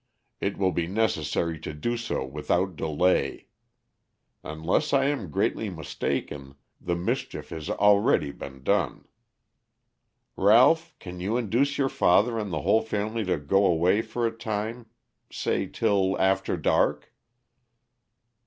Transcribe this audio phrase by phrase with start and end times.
[0.39, 3.45] "It will be necessary to do so without delay.
[4.43, 9.07] Unless I am greatly mistaken, the mischief has already been done.
[10.35, 14.35] Ralph, can you induce your father and the whole family to go away for a
[14.35, 14.87] time
[15.31, 17.13] say till after dark?"